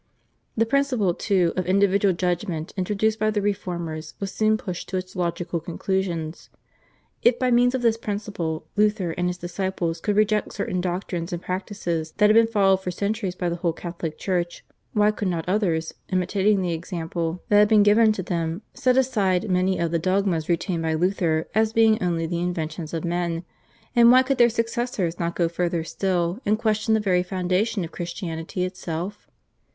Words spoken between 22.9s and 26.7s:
of men, and why could their successors not go further still, and